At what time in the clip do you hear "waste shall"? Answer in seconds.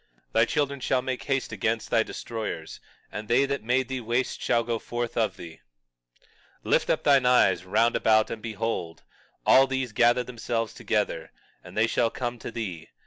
4.01-4.63